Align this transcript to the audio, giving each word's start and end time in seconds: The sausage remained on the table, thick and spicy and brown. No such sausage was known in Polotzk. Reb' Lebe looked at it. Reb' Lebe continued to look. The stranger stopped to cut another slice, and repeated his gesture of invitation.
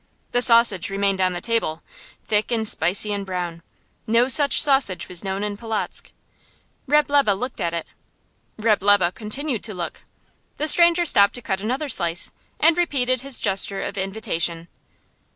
The 0.31 0.41
sausage 0.41 0.89
remained 0.89 1.21
on 1.21 1.33
the 1.33 1.39
table, 1.41 1.83
thick 2.27 2.51
and 2.51 2.67
spicy 2.67 3.13
and 3.13 3.23
brown. 3.23 3.61
No 4.07 4.27
such 4.27 4.59
sausage 4.59 5.07
was 5.07 5.23
known 5.23 5.43
in 5.43 5.55
Polotzk. 5.57 6.11
Reb' 6.87 7.11
Lebe 7.11 7.29
looked 7.39 7.61
at 7.61 7.75
it. 7.75 7.85
Reb' 8.57 8.81
Lebe 8.81 9.13
continued 9.13 9.63
to 9.65 9.75
look. 9.75 10.01
The 10.57 10.67
stranger 10.67 11.05
stopped 11.05 11.35
to 11.35 11.41
cut 11.43 11.61
another 11.61 11.87
slice, 11.87 12.31
and 12.59 12.79
repeated 12.79 13.21
his 13.21 13.39
gesture 13.39 13.83
of 13.83 13.95
invitation. 13.95 14.69